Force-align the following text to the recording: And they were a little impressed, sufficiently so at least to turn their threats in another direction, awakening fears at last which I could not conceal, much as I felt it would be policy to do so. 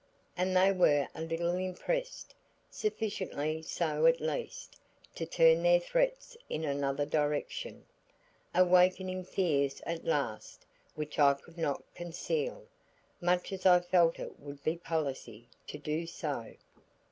And 0.35 0.57
they 0.57 0.71
were 0.71 1.07
a 1.13 1.21
little 1.21 1.53
impressed, 1.53 2.33
sufficiently 2.71 3.61
so 3.61 4.07
at 4.07 4.19
least 4.19 4.77
to 5.13 5.27
turn 5.27 5.61
their 5.61 5.79
threats 5.79 6.35
in 6.49 6.63
another 6.65 7.05
direction, 7.05 7.85
awakening 8.55 9.25
fears 9.25 9.79
at 9.85 10.03
last 10.03 10.65
which 10.95 11.19
I 11.19 11.35
could 11.35 11.59
not 11.59 11.83
conceal, 11.93 12.63
much 13.21 13.53
as 13.53 13.63
I 13.67 13.79
felt 13.79 14.17
it 14.17 14.39
would 14.39 14.63
be 14.63 14.75
policy 14.75 15.47
to 15.67 15.77
do 15.77 16.07
so. 16.07 16.55